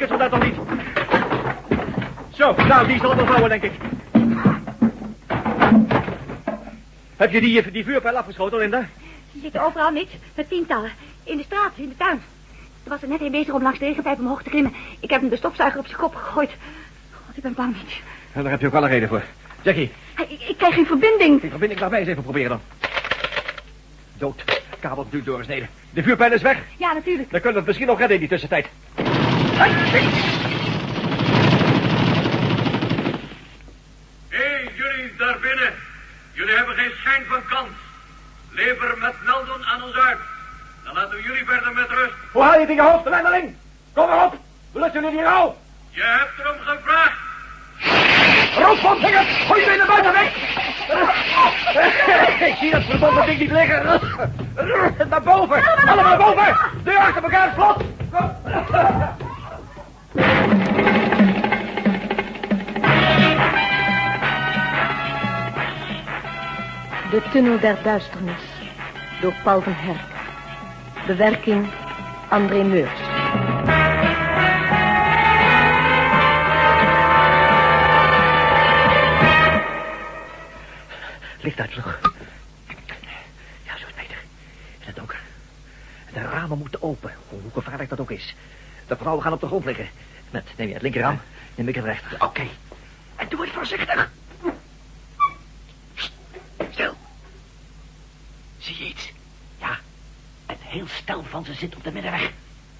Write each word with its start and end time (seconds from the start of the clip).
ik 0.00 0.08
het 0.08 0.30
nog 0.30 0.44
niet. 0.44 0.54
Zo, 2.30 2.54
nou, 2.66 2.86
die 2.86 2.98
zal 2.98 3.08
het 3.10 3.18
wel 3.18 3.26
houden, 3.26 3.60
denk 3.60 3.62
ik. 3.62 3.72
Heb 7.16 7.32
je 7.32 7.40
die, 7.40 7.70
die 7.70 7.84
vuurpijl 7.84 8.16
afgeschoten, 8.16 8.58
Linda? 8.58 8.86
Ze 9.32 9.38
zitten 9.42 9.62
overal 9.64 9.90
niet, 9.90 10.08
met 10.34 10.48
tientallen. 10.48 10.90
In 11.24 11.36
de 11.36 11.42
straat, 11.42 11.72
in 11.74 11.88
de 11.88 11.96
tuin. 11.96 12.20
Er 12.84 12.90
was 12.90 13.02
er 13.02 13.08
net 13.08 13.20
een 13.20 13.30
bezig 13.30 13.54
om 13.54 13.62
langs 13.62 13.78
de 13.78 13.84
regenpijp 13.84 14.18
omhoog 14.18 14.42
te 14.42 14.50
klimmen. 14.50 14.74
Ik 15.00 15.10
heb 15.10 15.20
hem 15.20 15.30
de 15.30 15.36
stofzuiger 15.36 15.80
op 15.80 15.86
zijn 15.86 15.98
kop 15.98 16.14
gegooid. 16.14 16.50
God, 17.26 17.36
ik 17.36 17.42
ben 17.42 17.54
bang 17.54 17.76
niet. 17.76 18.00
Daar 18.32 18.50
heb 18.50 18.60
je 18.60 18.66
ook 18.66 18.72
wel 18.72 18.82
een 18.82 18.88
reden 18.88 19.08
voor. 19.08 19.22
Jackie, 19.62 19.90
Ik, 20.28 20.48
ik 20.48 20.56
krijg 20.56 20.74
geen 20.74 20.86
verbinding. 20.86 21.40
die 21.40 21.50
verbinding, 21.50 21.80
laat 21.80 21.90
mij 21.90 21.98
eens 22.00 22.08
even 22.08 22.22
proberen 22.22 22.48
dan. 22.48 22.60
Dood. 24.18 24.44
Kabel 24.80 25.06
nu 25.10 25.22
doorgesneden. 25.22 25.68
De 25.90 26.02
vuurpijl 26.02 26.32
is 26.32 26.42
weg. 26.42 26.58
Ja, 26.76 26.92
natuurlijk. 26.92 27.30
Dan 27.30 27.40
kunnen 27.40 27.52
we 27.52 27.58
het 27.58 27.66
misschien 27.66 27.86
nog 27.86 27.98
redden 27.98 28.14
in 28.14 28.20
die 28.20 28.28
tussentijd. 28.30 28.68
Hey, 34.28 34.70
jullie 34.74 35.16
daar 35.18 35.38
binnen. 35.40 35.72
Jullie 36.32 36.56
hebben 36.56 36.74
geen 36.74 36.92
schijn 37.00 37.24
van 37.28 37.40
kans. 37.48 37.68
Lever 38.50 38.98
met 38.98 39.14
Meldon 39.24 39.64
aan 39.64 39.82
ons 39.82 39.96
uit. 39.96 40.18
Dan 40.84 40.94
laten 40.94 41.16
we 41.16 41.22
jullie 41.22 41.44
verder 41.44 41.72
met 41.72 41.88
rust. 41.88 42.12
Hoe 42.32 42.42
haal 42.42 42.54
je 42.54 42.66
het 42.66 42.68
je 42.74 42.82
hoofd, 42.82 43.08
Wendeling? 43.08 43.56
Kom 43.92 44.08
maar 44.08 44.24
op. 44.24 44.36
We 44.72 44.80
lusten 44.80 45.02
jullie 45.02 45.18
hier 45.18 45.26
al. 45.28 45.62
Je 45.90 46.02
hebt 46.02 46.38
erom 46.38 46.56
gevraagd. 46.64 47.18
Rookvondvinger, 48.58 49.24
gooi 49.24 49.60
je 49.60 49.76
naar 49.76 49.86
buiten 49.86 50.12
weg. 50.12 50.36
Ik 52.48 52.56
zie 52.56 52.70
dat 52.70 52.82
verbonden 52.82 53.26
ding 53.26 53.38
niet 53.38 53.50
liggen. 53.50 54.00
Naar 55.08 55.22
boven. 55.22 55.64
Allemaal 55.86 56.04
naar 56.04 56.18
boven. 56.18 56.56
Deur 56.84 56.98
achter 56.98 57.22
elkaar, 57.22 57.52
slot. 57.54 57.76
De 60.12 60.20
Tunnel 67.32 67.58
der 67.60 67.76
Duisternis 67.82 68.42
door 69.20 69.34
Paul 69.42 69.60
van 69.60 69.72
Herk. 69.72 70.00
Bewerking 71.06 71.68
André 72.28 72.64
Meurs. 72.64 72.90
Licht. 81.40 81.56
Ja, 81.56 81.66
zo 83.76 83.86
is 83.86 83.94
beter. 83.94 84.18
In 84.78 84.86
het 84.86 84.96
donker. 84.96 85.20
De 86.12 86.20
ramen 86.20 86.58
moeten 86.58 86.82
open, 86.82 87.12
hoe 87.28 87.40
gevaarlijk 87.52 87.90
dat 87.90 88.00
ook 88.00 88.10
is. 88.10 88.34
De 88.90 88.96
vrouwen 88.96 89.22
gaan 89.22 89.32
op 89.32 89.40
de 89.40 89.46
grond 89.46 89.64
liggen. 89.64 89.88
Met, 90.30 90.48
neem 90.56 90.68
je 90.68 90.72
het 90.72 90.82
linkerraam, 90.82 91.20
neem 91.54 91.68
ik 91.68 91.74
het 91.74 91.84
rechter. 91.84 92.24
Oké. 92.24 92.46
En 93.16 93.28
doe 93.28 93.40
het 93.40 93.50
voorzichtig. 93.50 94.10
Stil. 96.70 96.94
Zie 98.58 98.78
je 98.78 98.84
iets? 98.84 99.12
Ja. 99.58 99.78
Het 100.46 100.58
heel 100.60 100.86
stel 100.86 101.24
van 101.24 101.44
ze 101.44 101.54
zit 101.54 101.76
op 101.76 101.84
de 101.84 101.92
middenweg. 101.92 102.32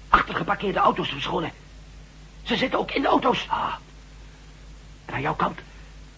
Achter 0.09 0.35
geparkeerde 0.35 0.79
auto's 0.79 1.09
verscholen. 1.09 1.51
Ze 2.43 2.55
zitten 2.55 2.79
ook 2.79 2.91
in 2.91 3.01
de 3.01 3.07
auto's. 3.07 3.45
Ah. 3.49 3.73
En 5.05 5.13
aan 5.13 5.21
jouw 5.21 5.35
kant. 5.35 5.59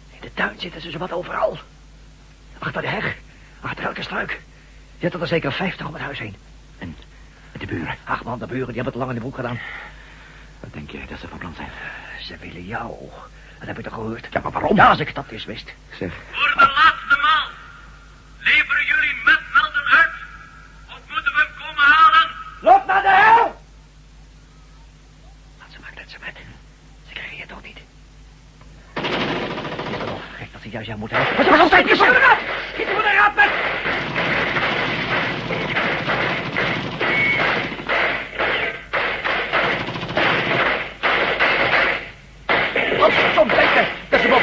In 0.09 0.22
de 0.22 0.34
tuin 0.34 0.59
zitten 0.59 0.82
ze 0.82 0.92
zowat 0.92 1.12
overal. 1.12 1.58
Achter 2.59 2.82
de 2.82 2.88
heg, 2.88 3.16
achter 3.62 3.86
elke 3.86 4.02
struik. 4.02 4.42
Zitten 5.00 5.22
er 5.22 5.28
zeker 5.28 5.53
vijftig 5.53 5.88
om 5.88 5.94
het 5.94 6.03
huis 6.03 6.20
heen. 6.20 6.36
En 6.78 6.96
de 7.68 7.74
buren. 7.74 7.96
Ach 8.03 8.24
man, 8.24 8.40
de 8.40 8.46
buren, 8.46 8.74
die 8.74 8.75
hebben 8.75 8.94
het 8.94 9.01
lang 9.01 9.09
in 9.09 9.16
de 9.16 9.22
broek 9.22 9.35
gedaan. 9.35 9.59
Wat 10.59 10.74
denk 10.74 10.91
je 10.91 11.06
dat 11.09 11.19
ze 11.19 11.28
van 11.28 11.38
plan 11.38 11.53
zijn? 11.56 11.69
Ze 12.22 12.38
willen 12.40 12.66
jou. 12.66 12.96
Dat 13.59 13.68
heb 13.68 13.78
ik 13.78 13.84
toch 13.84 13.94
gehoord? 13.94 14.28
Ja, 14.31 14.40
maar 14.44 14.51
waarom? 14.51 14.75
Ja, 14.75 14.90
als 14.90 15.00
ik 15.00 15.16
dat 15.16 15.25
eens 15.29 15.46
wist. 15.46 15.73
Zeg. 16.00 16.13
Voor 16.31 16.50
de 16.50 16.72
laatste 16.75 17.18
maal. 17.22 17.47
Leveren 18.40 18.85
jullie 18.85 19.13
met 19.25 19.40
Meldon 19.53 19.88
uit. 20.00 20.12
Of 20.88 21.00
moeten 21.13 21.34
we 21.34 21.40
hem 21.40 21.52
komen 21.62 21.84
halen? 21.84 22.29
Loop 22.62 22.85
naar 22.85 23.02
de 23.02 23.07
hel! 23.07 23.62
Laat 25.59 25.72
ze 25.72 25.78
maar 25.81 25.91
kletsen 25.96 26.19
met. 26.25 26.35
Ze 27.07 27.13
krijgen 27.13 27.38
je 27.38 27.46
toch 27.46 27.63
niet. 27.63 27.79
Is 29.91 29.97
dat 30.00 30.07
nog 30.07 30.22
gek 30.38 30.52
dat 30.52 30.62
ze 30.62 30.69
juist 30.69 30.88
jou 30.88 31.00
moeten 31.00 31.18
hebben? 31.18 31.38
Wat 31.38 31.47
was 31.50 31.59
altijd 31.59 31.90
je 31.90 31.96
voor 31.96 32.06
de 32.06 32.19
raad! 32.19 32.40
Schiet 32.73 32.88
voor 32.88 33.02
de 33.02 33.13
raad 33.13 33.35
met! 33.35 33.52
Als 43.03 43.13
ze 43.13 43.31
soms 43.35 43.53
denken 43.53 43.85
dat 44.09 44.22
ze 44.22 44.28
me 44.28 44.34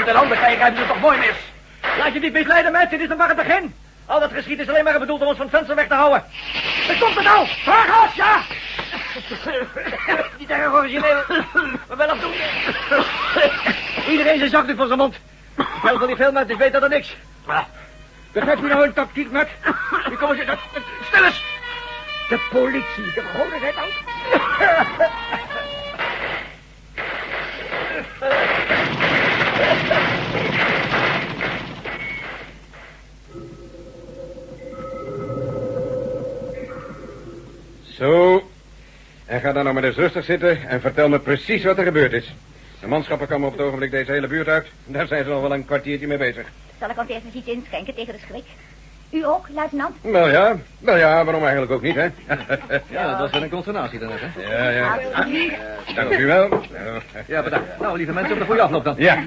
op 0.00 0.06
die 0.06 0.06
manier 0.06 0.06
levend 0.06 0.08
en 0.08 0.14
handen 0.14 0.38
krijgen, 0.38 0.62
hebben 0.62 0.80
ze 0.80 0.86
toch 0.86 1.00
mooi 1.00 1.18
mis. 1.18 1.36
Laat 1.98 2.12
je 2.12 2.20
niet 2.20 2.32
misleiden, 2.32 2.72
mensen. 2.72 2.90
Dit 2.90 3.00
is 3.00 3.08
nog 3.08 3.18
maar 3.18 3.28
het 3.28 3.36
begin. 3.36 3.74
Al 4.06 4.20
dat 4.20 4.32
geschiet 4.32 4.58
is 4.58 4.68
alleen 4.68 4.84
maar 4.84 4.98
bedoeld 4.98 5.20
om 5.20 5.26
ons 5.26 5.36
van 5.36 5.46
het 5.46 5.54
venster 5.54 5.76
weg 5.76 5.86
te 5.86 5.94
houden. 5.94 6.24
Er 6.88 6.98
komt 6.98 7.14
het 7.14 7.24
nou! 7.24 7.46
Vraag 7.46 8.02
ons, 8.02 8.14
ja! 8.14 8.40
Niet 10.38 10.50
erg 10.50 10.72
origineel, 10.72 11.22
maar 11.88 11.96
wel 11.96 12.08
afdoende. 12.08 12.36
Iedereen 14.08 14.38
zijn 14.38 14.50
zakdoek 14.50 14.76
voor 14.76 14.86
zijn 14.86 14.98
mond. 14.98 15.16
Wel 15.82 15.98
van 15.98 16.06
die 16.06 16.16
film 16.16 16.36
uit, 16.36 16.48
dus 16.48 16.56
weet 16.56 16.72
dat 16.72 16.82
er 16.82 16.88
niks. 16.88 17.16
Begrijp 18.32 18.58
je 18.58 18.66
nou 18.66 18.84
een 18.84 18.92
tactiek, 18.92 19.30
met? 19.30 19.48
Die 20.08 20.16
komen 20.16 20.36
ze... 20.36 20.56
Stil 21.08 21.24
eens! 21.24 21.42
De 22.28 22.40
politie, 22.50 23.12
de 23.14 23.22
goden 23.34 23.60
zijn. 23.60 23.74
Zo. 38.02 38.42
En 39.26 39.40
ga 39.40 39.52
dan 39.52 39.62
nou 39.62 39.74
maar 39.74 39.84
eens 39.84 39.96
rustig 39.96 40.24
zitten 40.24 40.68
en 40.68 40.80
vertel 40.80 41.08
me 41.08 41.18
precies 41.18 41.64
wat 41.64 41.78
er 41.78 41.84
gebeurd 41.84 42.12
is. 42.12 42.34
De 42.80 42.86
manschappen 42.86 43.28
komen 43.28 43.48
op 43.48 43.52
het 43.56 43.66
ogenblik 43.66 43.90
deze 43.90 44.12
hele 44.12 44.26
buurt 44.26 44.48
uit. 44.48 44.66
Daar 44.84 45.06
zijn 45.06 45.24
ze 45.24 45.30
al 45.30 45.42
wel 45.42 45.54
een 45.54 45.64
kwartiertje 45.64 46.06
mee 46.06 46.18
bezig. 46.18 46.46
Zal 46.78 46.90
ik 46.90 46.98
ons 46.98 47.08
eerst 47.08 47.24
eens 47.24 47.34
iets 47.34 47.48
inschenken 47.48 47.94
tegen 47.94 48.12
de 48.12 48.20
schrik? 48.28 48.44
U 49.12 49.24
ook, 49.24 49.46
luitenant? 49.54 49.96
Wel 50.00 50.28
ja, 50.28 50.56
wel 50.78 50.96
ja, 50.96 51.24
waarom 51.24 51.42
eigenlijk 51.42 51.72
ook 51.72 51.82
niet, 51.82 51.94
hè? 51.94 52.02
Ja, 52.88 53.10
dat 53.10 53.18
was 53.18 53.30
wel 53.30 53.42
een 53.42 53.50
consternatie 53.50 53.98
dan 53.98 54.08
net, 54.08 54.18
hè? 54.20 54.56
Ja, 54.56 54.68
ja. 54.68 54.98
Dank 55.94 56.12
u 56.18 56.26
wel. 56.26 56.60
Ja, 57.26 57.42
bedankt. 57.42 57.80
Nou, 57.80 57.96
lieve 57.96 58.12
mensen, 58.12 58.32
op 58.32 58.38
de 58.38 58.44
goede 58.44 58.62
afloop 58.62 58.84
dan. 58.84 58.94
Ja. 58.98 59.22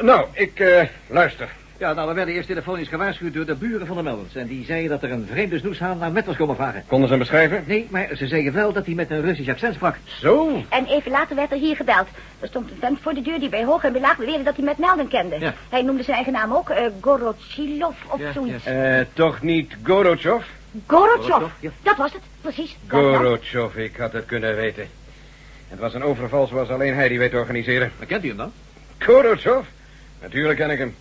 Nou, 0.00 0.26
ik, 0.32 0.60
eh, 0.60 0.82
luister. 1.06 1.48
Ja, 1.78 1.92
nou, 1.92 2.08
we 2.08 2.14
werden 2.14 2.34
eerst 2.34 2.48
telefonisch 2.48 2.88
gewaarschuwd 2.88 3.34
door 3.34 3.46
de 3.46 3.54
buren 3.54 3.86
van 3.86 3.96
de 3.96 4.02
Meldens. 4.02 4.34
En 4.34 4.46
die 4.46 4.64
zeiden 4.64 4.90
dat 4.90 5.02
er 5.02 5.10
een 5.10 5.26
vreemde 5.30 5.58
snoeshaan 5.58 5.98
naar 5.98 6.12
met 6.12 6.26
was 6.26 6.36
komen 6.36 6.56
vragen. 6.56 6.84
Konden 6.86 7.08
ze 7.08 7.14
hem 7.14 7.22
beschrijven? 7.22 7.64
Nee, 7.66 7.86
maar 7.90 8.08
ze 8.16 8.26
zeiden 8.26 8.52
wel 8.52 8.72
dat 8.72 8.86
hij 8.86 8.94
met 8.94 9.10
een 9.10 9.20
Russisch 9.20 9.50
accent 9.50 9.74
sprak. 9.74 9.96
Zo. 10.04 10.62
En 10.68 10.86
even 10.86 11.10
later 11.10 11.36
werd 11.36 11.52
er 11.52 11.58
hier 11.58 11.76
gebeld. 11.76 12.06
Er 12.40 12.48
stond 12.48 12.70
een 12.70 12.76
vent 12.80 12.98
voor 13.00 13.14
de 13.14 13.22
deur 13.22 13.38
die 13.38 13.48
bij 13.48 13.64
hoog 13.64 13.84
en 13.84 13.92
bij 13.92 14.00
laag 14.00 14.16
beweerde 14.16 14.42
dat 14.42 14.56
hij 14.56 14.64
met 14.64 14.78
Melden 14.78 15.08
kende. 15.08 15.38
Ja. 15.38 15.54
Hij 15.68 15.82
noemde 15.82 16.02
zijn 16.02 16.16
eigen 16.16 16.32
naam 16.32 16.52
ook, 16.52 16.70
eh 16.70 16.86
Gorochilov 17.00 17.96
of 18.08 18.20
Ja, 18.20 18.32
zoiets. 18.32 18.64
Eh, 18.64 19.00
toch 19.12 19.42
niet 19.42 19.76
Gorochov? 19.82 20.44
Gorochov, 20.86 21.50
ja. 21.60 21.70
dat 21.82 21.96
was 21.96 22.12
het, 22.12 22.22
precies. 22.40 22.76
Gorochov, 22.88 23.76
ik 23.76 23.96
had 23.96 24.12
het 24.12 24.26
kunnen 24.26 24.56
weten. 24.56 24.88
Het 25.68 25.78
was 25.78 25.94
een 25.94 26.02
overval 26.02 26.46
zoals 26.46 26.68
alleen 26.68 26.94
hij 26.94 27.08
die 27.08 27.18
weet 27.18 27.30
te 27.30 27.36
organiseren. 27.36 27.92
Maar 27.98 28.06
kent 28.06 28.24
u 28.24 28.28
hem 28.28 28.36
dan? 28.36 28.52
Gorochov? 28.98 29.66
Natuurlijk 30.20 30.58
ken 30.58 30.70
ik 30.70 30.78
hem. 30.78 30.94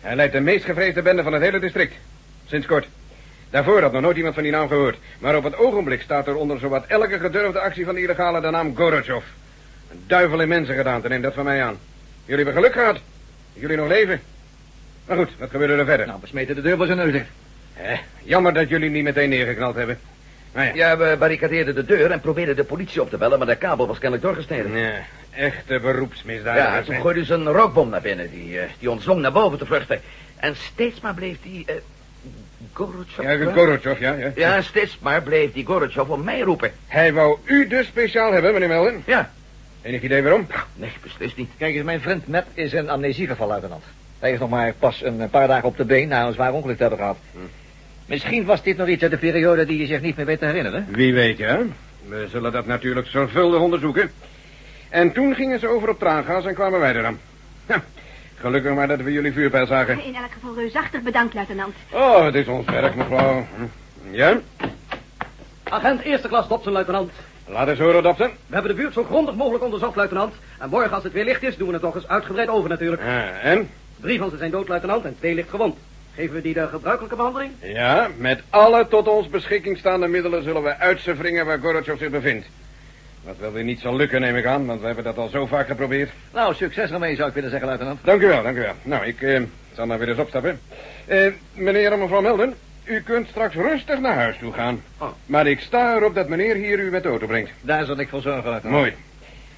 Hij 0.00 0.16
leidt 0.16 0.32
de 0.32 0.40
meest 0.40 0.64
gevreesde 0.64 1.02
bende 1.02 1.22
van 1.22 1.32
het 1.32 1.42
hele 1.42 1.58
district. 1.58 1.94
Sinds 2.46 2.66
kort. 2.66 2.86
Daarvoor 3.50 3.82
had 3.82 3.92
nog 3.92 4.02
nooit 4.02 4.16
iemand 4.16 4.34
van 4.34 4.42
die 4.42 4.52
naam 4.52 4.68
gehoord. 4.68 4.98
Maar 5.18 5.36
op 5.36 5.44
het 5.44 5.56
ogenblik 5.56 6.02
staat 6.02 6.26
er 6.26 6.36
onder 6.36 6.58
zowat 6.58 6.86
elke 6.86 7.18
gedurfde 7.18 7.60
actie 7.60 7.84
van 7.84 7.94
de 7.94 8.02
illegale 8.02 8.40
de 8.40 8.50
naam 8.50 8.76
Gorochov. 8.76 9.24
Een 9.90 10.04
duivel 10.06 10.40
in 10.40 10.48
mensen 10.48 10.74
gedaan, 10.74 11.02
neem 11.08 11.22
dat 11.22 11.34
van 11.34 11.44
mij 11.44 11.62
aan. 11.62 11.78
Jullie 12.24 12.44
hebben 12.44 12.62
geluk 12.62 12.72
gehad. 12.72 13.00
Jullie 13.52 13.76
nog 13.76 13.88
leven. 13.88 14.20
Maar 15.06 15.16
goed, 15.16 15.30
wat 15.38 15.50
gebeurde 15.50 15.74
er 15.74 15.84
verder? 15.84 16.06
Nou, 16.06 16.18
we 16.20 16.26
smeten 16.26 16.54
de 16.54 16.62
deur 16.62 16.76
voor 16.76 16.86
zijn 16.86 16.98
neus. 16.98 17.22
Eh, 17.76 17.98
jammer 18.22 18.52
dat 18.52 18.68
jullie 18.68 18.90
niet 18.90 19.04
meteen 19.04 19.28
neergeknald 19.28 19.74
hebben. 19.74 19.98
Nou 20.52 20.66
ja. 20.66 20.74
Ja, 20.74 20.96
we 20.96 21.16
barricadeerden 21.18 21.74
de 21.74 21.84
deur 21.84 22.10
en 22.10 22.20
probeerden 22.20 22.56
de 22.56 22.64
politie 22.64 23.00
op 23.00 23.10
te 23.10 23.16
bellen, 23.16 23.38
maar 23.38 23.46
de 23.46 23.56
kabel 23.56 23.86
was 23.86 23.98
kennelijk 23.98 24.22
doorgesneden. 24.22 24.76
Ja, 24.76 24.92
echte 25.30 25.72
Ja, 25.72 25.80
beroepsmisdadigers. 25.80 26.86
toen 26.86 26.94
hè. 26.94 27.00
gooiden 27.00 27.24
ze 27.24 27.34
een 27.34 27.52
rookbom 27.52 27.88
naar 27.88 28.00
binnen, 28.00 28.30
die, 28.30 28.58
eh, 28.60 28.68
die 28.78 28.90
ons 28.90 29.06
naar 29.06 29.32
boven 29.32 29.58
te 29.58 29.66
vluchten. 29.66 30.00
En 30.36 30.56
steeds 30.56 31.00
maar 31.00 31.14
bleef 31.14 31.36
die... 31.42 31.64
eh 31.66 31.74
Gorotjov? 32.72 33.24
Ja, 33.24 33.52
Gorochov, 33.52 34.00
ja, 34.00 34.12
ja. 34.12 34.32
Ja, 34.34 34.62
steeds 34.62 34.98
maar 34.98 35.22
bleef 35.22 35.52
die 35.52 35.66
Gorotjov 35.66 36.08
om 36.08 36.24
mij 36.24 36.40
roepen. 36.40 36.70
Hij 36.86 37.12
wou 37.12 37.38
u 37.44 37.66
dus 37.66 37.86
speciaal 37.86 38.32
hebben, 38.32 38.52
meneer 38.52 38.68
Melden. 38.68 39.02
Ja. 39.06 39.30
Enig 39.82 40.02
idee 40.02 40.22
waarom? 40.22 40.46
Nee, 40.74 40.92
beslist 41.02 41.36
niet. 41.36 41.50
Kijk 41.58 41.74
eens, 41.74 41.84
mijn 41.84 42.00
vriend 42.00 42.26
Matt 42.28 42.46
is 42.54 42.72
een 42.72 42.90
amnesiegeval, 42.90 43.46
luitenant. 43.48 43.84
Hij 44.18 44.32
is 44.32 44.38
nog 44.38 44.50
maar 44.50 44.74
pas 44.78 45.02
een 45.02 45.30
paar 45.30 45.48
dagen 45.48 45.68
op 45.68 45.76
de 45.76 45.84
been 45.84 46.08
na 46.08 46.26
een 46.26 46.32
zwaar 46.32 46.52
ongeluk 46.52 46.76
te 46.76 46.82
hebben 46.82 46.98
gehad. 47.00 47.18
Misschien 48.06 48.44
was 48.44 48.62
dit 48.62 48.76
nog 48.76 48.88
iets 48.88 49.02
uit 49.02 49.10
de 49.10 49.16
periode 49.16 49.66
die 49.66 49.78
je 49.78 49.86
zich 49.86 50.00
niet 50.00 50.16
meer 50.16 50.26
weet 50.26 50.38
te 50.38 50.44
herinneren. 50.46 50.86
Wie 50.90 51.14
weet, 51.14 51.38
ja. 51.38 51.58
We 52.08 52.26
zullen 52.30 52.52
dat 52.52 52.66
natuurlijk 52.66 53.06
zorgvuldig 53.06 53.60
onderzoeken. 53.60 54.10
En 54.90 55.12
toen 55.12 55.34
gingen 55.34 55.60
ze 55.60 55.68
over 55.68 55.88
op 55.88 55.98
traangas 55.98 56.44
en 56.44 56.54
kwamen 56.54 56.80
wij 56.80 56.94
er 56.94 57.02
dan. 57.02 57.18
Gelukkig 58.40 58.74
maar 58.74 58.88
dat 58.88 59.00
we 59.00 59.12
jullie 59.12 59.32
vuurpijl 59.32 59.66
zagen. 59.66 60.04
In 60.04 60.14
elk 60.14 60.32
geval 60.32 60.54
reusachtig 60.54 61.00
bedankt, 61.02 61.34
luitenant. 61.34 61.74
Oh, 61.90 62.24
het 62.24 62.34
is 62.34 62.46
ons 62.46 62.66
werk, 62.66 62.94
mevrouw. 62.94 63.46
Ja? 64.10 64.38
Agent 65.62 66.00
eerste 66.00 66.28
klas 66.28 66.48
Dobson, 66.48 66.72
luitenant. 66.72 67.12
Laat 67.46 67.68
eens 67.68 67.78
horen, 67.78 68.02
Dobson. 68.02 68.30
We 68.46 68.54
hebben 68.54 68.70
de 68.70 68.82
buurt 68.82 68.92
zo 68.92 69.04
grondig 69.04 69.34
mogelijk 69.34 69.64
onderzocht, 69.64 69.96
luitenant. 69.96 70.34
En 70.58 70.68
morgen 70.68 70.92
als 70.92 71.04
het 71.04 71.12
weer 71.12 71.24
licht 71.24 71.42
is, 71.42 71.56
doen 71.56 71.66
we 71.66 71.72
het 71.72 71.82
nog 71.82 71.94
eens 71.94 72.08
uitgebreid 72.08 72.48
over 72.48 72.68
natuurlijk. 72.68 73.02
Ah, 73.02 73.44
en? 73.44 73.70
Drie 73.96 74.18
van 74.18 74.30
ze 74.30 74.36
zijn 74.36 74.50
dood, 74.50 74.68
luitenant, 74.68 75.04
en 75.04 75.16
twee 75.18 75.34
licht 75.34 75.50
gewond. 75.50 75.78
Geven 76.14 76.34
we 76.34 76.42
die 76.42 76.54
de 76.54 76.68
gebruikelijke 76.68 77.16
behandeling? 77.16 77.52
Ja, 77.62 78.08
met 78.16 78.42
alle 78.50 78.88
tot 78.88 79.08
ons 79.08 79.28
beschikking 79.28 79.78
staande 79.78 80.06
middelen 80.06 80.42
zullen 80.42 80.62
we 80.62 80.76
uit 80.76 81.00
ze 81.00 81.14
wringen 81.14 81.46
waar 81.46 81.58
Gorbachev 81.58 81.98
zich 81.98 82.10
bevindt. 82.10 82.46
Wat 83.24 83.38
wel 83.38 83.52
weer 83.52 83.64
niet 83.64 83.80
zal 83.80 83.96
lukken, 83.96 84.20
neem 84.20 84.36
ik 84.36 84.46
aan, 84.46 84.66
want 84.66 84.80
we 84.80 84.86
hebben 84.86 85.04
dat 85.04 85.18
al 85.18 85.28
zo 85.28 85.46
vaak 85.46 85.66
geprobeerd. 85.66 86.10
Nou, 86.32 86.54
succes 86.54 86.90
ermee, 86.90 87.16
zou 87.16 87.28
ik 87.28 87.34
willen 87.34 87.50
zeggen, 87.50 87.68
luitenant. 87.68 87.98
Dank 88.04 88.22
u 88.22 88.26
wel, 88.26 88.42
dank 88.42 88.56
u 88.56 88.60
wel. 88.60 88.74
Nou, 88.82 89.06
ik 89.06 89.22
eh, 89.22 89.42
zal 89.74 89.86
maar 89.86 89.98
weer 89.98 90.08
eens 90.08 90.18
opstappen. 90.18 90.60
Eh, 91.06 91.26
meneer 91.54 91.92
en 91.92 91.98
mevrouw 91.98 92.20
Melden, 92.20 92.54
u 92.84 93.00
kunt 93.00 93.28
straks 93.28 93.54
rustig 93.54 94.00
naar 94.00 94.14
huis 94.14 94.36
toe 94.38 94.52
gaan. 94.52 94.82
Oh. 94.98 95.08
Maar 95.26 95.46
ik 95.46 95.60
sta 95.60 95.96
erop 95.96 96.14
dat 96.14 96.28
meneer 96.28 96.54
hier 96.54 96.78
u 96.78 96.90
met 96.90 97.02
de 97.02 97.08
auto 97.08 97.26
brengt. 97.26 97.50
Daar 97.60 97.84
zal 97.84 97.98
ik 97.98 98.08
voor 98.08 98.20
zorgen, 98.22 98.50
luitenant. 98.50 98.80
Mooi. 98.80 98.94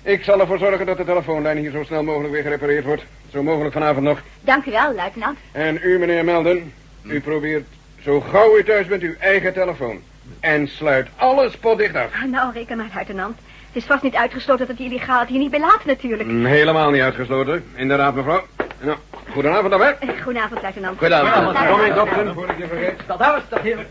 Ik 0.03 0.25
zal 0.25 0.41
ervoor 0.41 0.59
zorgen 0.59 0.87
dat 0.87 0.97
de 0.97 1.05
telefoonlijn 1.05 1.57
hier 1.57 1.71
zo 1.71 1.83
snel 1.83 2.03
mogelijk 2.03 2.33
weer 2.33 2.43
gerepareerd 2.43 2.85
wordt. 2.85 3.05
Zo 3.33 3.43
mogelijk 3.43 3.73
vanavond 3.73 4.05
nog. 4.05 4.23
Dank 4.41 4.67
u 4.67 4.71
wel, 4.71 4.95
luitenant. 4.95 5.39
En 5.53 5.79
u, 5.83 5.99
meneer 5.99 6.25
Melden, 6.25 6.73
u 7.03 7.21
probeert 7.21 7.67
zo 8.03 8.21
gauw 8.21 8.59
u 8.59 8.65
thuis 8.65 8.87
bent 8.87 9.03
uw 9.03 9.15
eigen 9.19 9.53
telefoon. 9.53 10.03
En 10.41 10.69
sluit 10.69 11.09
alles 11.17 11.57
potdicht 11.57 11.95
af. 11.95 12.25
Nou, 12.27 12.53
reken 12.53 12.77
maar, 12.77 12.91
luitenant. 12.95 13.37
Het 13.67 13.83
is 13.83 13.85
vast 13.89 14.03
niet 14.03 14.15
uitgesloten 14.15 14.67
dat 14.67 14.77
die 14.77 14.87
illegaal 14.87 15.21
het 15.21 15.29
hier 15.29 15.39
niet 15.39 15.51
belaat, 15.51 15.85
natuurlijk. 15.85 16.29
Mm, 16.29 16.45
Helemaal 16.45 16.91
niet 16.91 17.01
uitgesloten. 17.03 17.65
Inderdaad, 17.75 18.15
mevrouw. 18.15 18.45
Nou, 18.81 18.97
goedenavond 19.31 19.71
dan, 19.71 19.81
hè. 19.81 19.89
Eh, 19.91 20.23
Goedenavond, 20.23 20.63
luitenant. 20.63 20.99
Goedenavond. 20.99 21.67
Kom 21.69 21.81
in, 21.81 21.95
dokter, 21.95 22.33
voordat 22.35 22.55
ik 22.57 22.63
je 22.63 22.69
vergeet. 22.69 23.01
Stadhuis, 23.05 23.43
dat 23.49 23.61
heerlijk. 23.61 23.89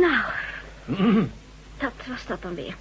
Nou, 0.00 0.22
dat 1.78 1.92
was 2.08 2.26
dat 2.26 2.42
dan 2.42 2.54
weer. 2.54 2.74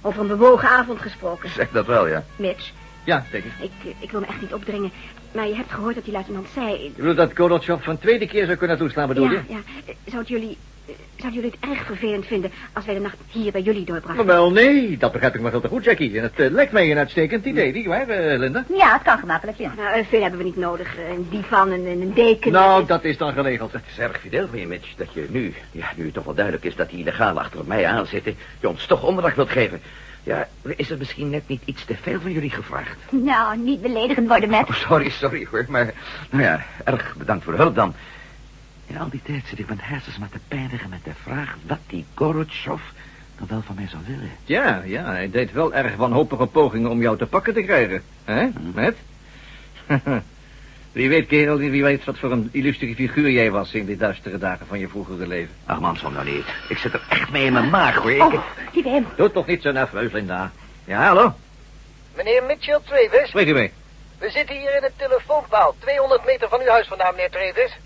Over 0.00 0.20
een 0.20 0.26
bewogen 0.26 0.68
avond 0.68 1.00
gesproken. 1.00 1.50
Zeg 1.50 1.70
dat 1.70 1.86
wel, 1.86 2.08
ja. 2.08 2.24
Mitch, 2.36 2.70
Ja, 3.04 3.24
zeker. 3.32 3.50
ik, 3.60 3.70
eh, 3.84 3.90
ik 3.98 4.10
wil 4.10 4.20
me 4.20 4.26
echt 4.26 4.40
niet 4.40 4.54
opdringen. 4.54 4.92
Maar 5.32 5.46
je 5.48 5.54
hebt 5.54 5.72
gehoord 5.72 5.94
dat 5.94 6.04
die 6.04 6.12
luitenant 6.12 6.48
zei... 6.54 6.82
Je 6.82 6.90
bedoelt 6.96 7.16
dat 7.16 7.30
Gorbachev 7.34 7.84
van 7.84 7.98
tweede 7.98 8.26
keer 8.26 8.44
zou 8.46 8.56
kunnen 8.56 8.78
toeslaan, 8.78 9.08
bedoel 9.08 9.30
je? 9.30 9.32
Ja, 9.32 9.42
ja. 9.46 9.58
Eh, 9.86 9.94
Zouden 10.04 10.32
jullie, 10.32 10.50
eh, 10.50 10.56
zouden 11.16 11.42
jullie 11.42 11.58
het 11.60 11.70
erg 11.70 11.86
vervelend 11.86 12.26
vinden 12.26 12.50
als 12.72 12.84
wij 12.84 12.94
de 12.94 13.00
nacht 13.00 13.16
hier 13.30 13.52
bij 13.52 13.60
jullie 13.60 13.84
doorbrachten? 13.84 14.26
Wel, 14.26 14.52
nee, 14.52 14.96
dat 14.96 15.12
begrijp 15.12 15.34
ik 15.34 15.40
maar 15.40 15.50
veel 15.50 15.60
te 15.60 15.68
goed, 15.68 15.84
Jackie. 15.84 16.16
En 16.16 16.22
het 16.22 16.40
eh, 16.40 16.50
lijkt 16.50 16.72
mij 16.72 16.90
een 16.90 16.98
uitstekend 16.98 17.44
idee, 17.44 17.72
niet 17.72 17.86
waar, 17.86 18.08
eh, 18.08 18.38
Linda? 18.38 18.64
Ja, 18.76 18.92
het 18.92 19.02
kan 19.02 19.18
gemakkelijk, 19.18 19.58
ja. 19.58 19.72
Nou, 19.76 19.98
eh, 19.98 20.04
veel 20.06 20.20
hebben 20.20 20.38
we 20.38 20.44
niet 20.44 20.56
nodig. 20.56 20.96
Een 21.10 21.26
divan 21.30 21.72
en 21.72 21.86
en 21.86 22.00
een 22.00 22.14
deken. 22.14 22.52
Nou, 22.52 22.86
dat 22.86 23.04
is 23.04 23.18
dan 23.18 23.32
geregeld. 23.32 23.72
Het 23.72 23.84
is 23.90 23.98
erg 23.98 24.20
fideel 24.20 24.48
van 24.48 24.58
je, 24.58 24.66
Mitch, 24.66 24.94
dat 24.96 25.12
je 25.12 25.26
nu, 25.30 25.54
ja, 25.70 25.86
nu 25.96 26.04
het 26.04 26.14
toch 26.14 26.24
wel 26.24 26.34
duidelijk 26.34 26.64
is 26.64 26.76
dat 26.76 26.90
die 26.90 26.98
illegaal 26.98 27.38
achter 27.38 27.60
mij 27.66 27.86
aanzitten, 27.86 28.36
je 28.60 28.68
ons 28.68 28.86
toch 28.86 29.02
onderdak 29.02 29.34
wilt 29.34 29.50
geven. 29.50 29.80
Ja, 30.22 30.48
is 30.76 30.90
er 30.90 30.98
misschien 30.98 31.30
net 31.30 31.48
niet 31.48 31.62
iets 31.64 31.84
te 31.84 31.94
veel 32.02 32.20
van 32.20 32.32
jullie 32.32 32.50
gevraagd? 32.50 32.96
Nou, 33.10 33.58
niet 33.58 33.82
beledigend 33.82 34.28
worden, 34.28 34.48
met. 34.48 34.68
Oh, 34.68 34.74
sorry, 34.74 35.10
sorry 35.10 35.46
hoor, 35.50 35.64
maar, 35.68 35.92
nou 36.30 36.42
ja, 36.42 36.64
erg 36.84 37.14
bedankt 37.16 37.44
voor 37.44 37.52
de 37.52 37.58
hulp 37.58 37.74
dan. 37.74 37.94
In 38.94 39.00
al 39.00 39.08
die 39.10 39.22
tijd 39.22 39.42
zit 39.46 39.58
ik 39.58 39.66
mijn 39.66 39.80
hersens 39.82 40.18
maar 40.18 40.28
te 40.28 40.38
pijnigen 40.48 40.88
met 40.88 41.04
de 41.04 41.10
vraag 41.22 41.56
wat 41.66 41.78
die 41.86 42.04
Gorotchov 42.14 42.80
dan 43.38 43.46
wel 43.48 43.62
van 43.62 43.74
mij 43.74 43.88
zou 43.88 44.02
willen. 44.06 44.30
Ja, 44.44 44.82
ja, 44.84 45.04
hij 45.04 45.30
deed 45.30 45.52
wel 45.52 45.74
erg 45.74 45.96
wanhopige 45.96 46.46
pogingen 46.46 46.90
om 46.90 47.00
jou 47.00 47.18
te 47.18 47.26
pakken 47.26 47.54
te 47.54 47.62
krijgen. 47.62 48.02
Hè, 48.24 48.48
met? 48.74 48.96
wie 50.92 51.08
weet, 51.08 51.26
kerel, 51.26 51.56
wie 51.56 51.82
weet 51.82 52.04
wat 52.04 52.18
voor 52.18 52.32
een 52.32 52.48
illustere 52.52 52.94
figuur 52.94 53.30
jij 53.30 53.50
was 53.50 53.72
in 53.74 53.86
die 53.86 53.96
duistere 53.96 54.38
dagen 54.38 54.66
van 54.66 54.78
je 54.78 54.88
vroegere 54.88 55.26
leven. 55.26 55.54
Ach 55.66 55.80
man, 55.80 55.96
zo 55.96 56.10
nou 56.10 56.24
niet. 56.30 56.46
Ik 56.68 56.78
zit 56.78 56.92
er 56.92 57.06
echt 57.08 57.30
mee 57.30 57.44
in 57.44 57.52
mijn 57.52 57.70
maag 57.70 57.94
hoor. 57.94 58.10
Ik, 58.12 58.22
Oh, 58.22 58.42
die 58.72 58.82
hem. 58.88 59.06
Doe 59.16 59.30
toch 59.32 59.46
niet 59.46 59.62
zo 59.62 59.72
nerveus, 59.72 60.12
Linda. 60.12 60.52
Ja, 60.84 61.06
hallo? 61.06 61.34
Meneer 62.16 62.42
Mitchell 62.44 62.80
Travis, 62.84 63.28
Spreek 63.28 63.48
u 63.48 63.52
mee. 63.52 63.72
we 64.18 64.30
zitten 64.30 64.56
hier 64.56 64.76
in 64.76 64.82
het 64.82 64.98
telefoonpaal, 64.98 65.74
200 65.78 66.24
meter 66.26 66.48
van 66.48 66.60
uw 66.60 66.68
huis 66.68 66.86
vandaan, 66.86 67.14
meneer 67.14 67.30
Travis. 67.30 67.76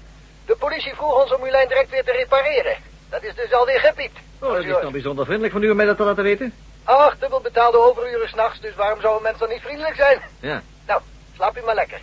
De 0.49 0.56
politie 0.56 0.95
vroeg 0.95 1.23
ons 1.23 1.35
om 1.35 1.43
uw 1.43 1.50
lijn 1.50 1.69
direct 1.69 1.91
weer 1.91 2.05
te 2.05 2.12
repareren. 2.12 2.77
Dat 3.09 3.23
is 3.23 3.35
dus 3.35 3.53
alweer 3.53 3.81
gepiept. 3.81 4.19
Oh, 4.39 4.53
dat 4.53 4.65
is 4.65 4.81
dan 4.83 4.93
bijzonder 4.93 5.25
vriendelijk 5.25 5.53
van 5.53 5.62
u 5.62 5.71
om 5.71 5.77
mij 5.77 5.87
dat 5.87 5.97
te 5.97 6.03
laten 6.03 6.23
weten. 6.23 6.53
Ach, 6.85 7.19
dubbel 7.19 7.41
betaalde 7.41 7.79
overuren 7.79 8.29
s'nachts, 8.29 8.61
dus 8.61 8.75
waarom 8.75 9.00
zou 9.00 9.17
een 9.17 9.23
mens 9.23 9.39
dan 9.39 9.49
niet 9.49 9.61
vriendelijk 9.61 9.97
zijn? 9.97 10.21
Ja. 10.41 10.62
Nou, 10.87 11.00
slaap 11.35 11.59
u 11.59 11.61
maar 11.65 11.75
lekker. 11.75 12.00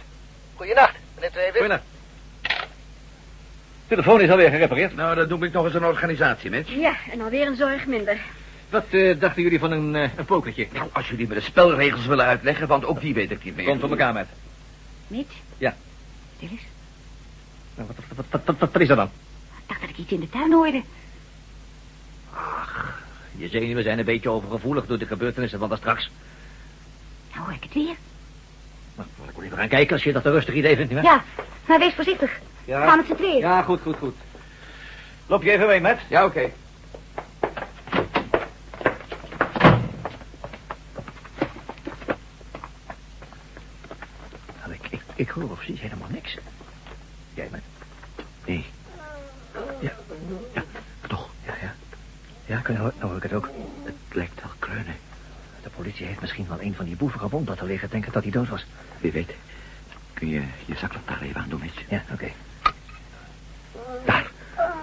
Goeienacht, 0.56 0.96
meneer 1.16 1.32
Travis. 1.32 1.52
Goeienacht. 1.52 1.84
Telefoon 3.88 4.22
is 4.22 4.30
alweer 4.30 4.50
gerepareerd. 4.50 4.96
nou, 4.96 5.16
dat 5.16 5.30
noem 5.30 5.44
ik 5.44 5.54
nog 5.54 5.66
eens 5.66 5.74
een 5.74 5.86
organisatie, 5.86 6.50
Mitch. 6.50 6.70
Ja, 6.70 6.96
en 7.12 7.22
alweer 7.22 7.48
een 7.48 7.56
zorg 7.56 7.86
minder. 7.86 8.18
Wat 8.70 8.86
eh, 8.90 9.20
dachten 9.20 9.44
jullie 9.44 9.60
van 9.60 9.72
een, 9.72 9.96
eh, 9.96 10.10
een 10.18 10.26
pokertje? 10.26 10.68
Nou, 10.72 10.90
als 10.92 11.10
jullie 11.10 11.28
me 11.28 11.34
de 11.34 11.42
spelregels 11.42 12.06
willen 12.06 12.26
uitleggen, 12.26 12.68
want 12.68 12.86
ook 12.86 13.02
die 13.02 13.14
weet 13.14 13.32
ik 13.32 13.44
niet 13.44 13.56
meer. 13.56 13.66
Komt 13.66 13.80
voor 13.80 13.90
elkaar 13.90 14.14
met. 14.14 14.28
Mitch? 15.08 15.36
Ja. 15.58 15.76
Stil 16.36 16.50
eens. 16.52 16.62
Wat, 17.76 17.88
wat, 17.88 17.96
wat, 18.16 18.26
wat, 18.46 18.58
wat, 18.60 18.72
wat 18.72 18.82
is 18.82 18.90
er 18.90 18.96
dan? 18.96 19.10
Ik 19.58 19.68
dacht 19.68 19.82
dat 19.82 19.90
ik 19.90 19.98
iets 19.98 20.12
in 20.12 20.20
de 20.20 20.30
tuin 20.30 20.52
hoorde. 20.52 20.84
Je 23.38 23.48
zenuwen 23.48 23.84
zijn 23.84 24.00
een 24.00 24.06
beetje 24.06 24.30
overgevoelig 24.30 24.86
door 24.86 24.98
de 24.98 25.06
gebeurtenissen 25.06 25.60
van 25.60 25.70
daar 25.70 25.78
straks. 25.78 26.10
Nou 27.34 27.46
hoor 27.46 27.54
ik 27.54 27.64
het 27.64 27.74
weer. 27.74 27.96
Nou, 28.96 29.08
ik 29.28 29.36
wel 29.36 29.46
even 29.46 29.58
gaan 29.58 29.68
kijken 29.68 29.94
als 29.94 30.04
je 30.04 30.14
dat 30.14 30.26
een 30.26 30.32
rustig 30.32 30.54
idee 30.54 30.76
vindt, 30.76 30.94
nietwaar? 30.94 31.14
Ja, 31.14 31.24
maar 31.68 31.80
wees 31.80 31.94
voorzichtig. 31.94 32.40
Ja. 32.66 32.82
We 32.82 32.88
gaan 32.88 32.98
met 32.98 33.06
z'n 33.06 33.16
tweeën. 33.16 33.38
Ja, 33.38 33.62
goed, 33.62 33.82
goed, 33.82 33.98
goed. 33.98 34.16
Loop 35.28 35.44
je 35.44 35.52
even 35.52 35.68
mee, 35.68 35.82
Matt? 35.82 36.02
Ja, 36.08 36.26
oké. 36.26 36.52
Nou, 44.60 44.74
ik, 44.74 44.88
ik, 44.90 45.02
ik 45.16 45.30
hoor 45.30 45.52
of 45.52 45.64
zie 45.64 45.78
helemaal 45.80 46.10
niks. 46.10 46.38
Jij, 47.36 47.48
Matt? 47.52 47.64
Nee. 48.46 48.66
Ja, 49.80 49.92
ja, 50.54 50.64
toch? 51.08 51.34
Ja, 51.46 51.54
ja. 51.62 51.76
Ja, 52.46 52.58
ik- 52.60 52.68
nou, 52.68 52.78
nou 52.80 52.92
hoor 53.08 53.16
ik 53.18 53.24
het 53.24 53.34
ook. 53.34 53.50
Het 53.84 53.94
lijkt 54.10 54.42
wel 54.42 54.52
kleunen. 54.60 54.96
De 55.64 55.70
politie 55.70 56.06
heeft 56.06 56.22
misschien 56.22 56.48
wel 56.48 56.62
een 56.62 56.76
van 56.76 56.86
die 56.86 56.96
boeven 56.96 57.20
gewond 57.20 57.48
laten 57.50 57.66
liggen, 57.68 57.90
denken 57.90 58.12
dat 58.12 58.24
hij 58.24 58.32
dood 58.32 58.50
was. 58.50 58.66
Wie 59.00 59.12
weet. 59.12 59.36
Kun 60.14 60.28
je 60.28 60.44
je 60.66 60.76
zaklamp 60.76 61.10
even 61.22 61.42
aan 61.42 61.50
doen, 61.50 61.60
Mitch? 61.60 61.90
Ja, 61.90 62.04
oké. 62.12 62.32
Daar, 64.06 64.32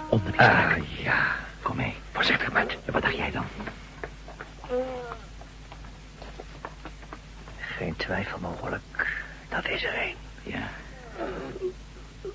onder 0.09 0.31
die 0.31 0.41
Ah, 0.41 0.99
ja. 1.03 1.35
Kom 1.61 1.75
mee. 1.75 1.93
Voorzichtig, 2.11 2.51
Matt. 2.51 2.77
Ja, 2.85 2.91
wat 2.91 3.01
dacht 3.01 3.15
jij 3.15 3.31
dan? 3.31 3.45
Geen 7.57 7.95
twijfel 7.95 8.39
mogelijk. 8.39 9.07
Dat 9.49 9.67
is 9.67 9.83
er 9.83 10.01
een. 10.01 10.15
Ja, 10.43 10.69